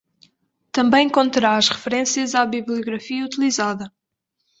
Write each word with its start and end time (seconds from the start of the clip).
Também 0.71 1.07
conterá 1.07 1.57
as 1.57 1.69
referências 1.69 2.33
à 2.33 2.43
bibliografia 2.43 3.23
utilizada. 3.23 3.93